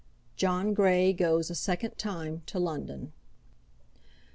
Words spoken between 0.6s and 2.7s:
Grey Goes a Second Time to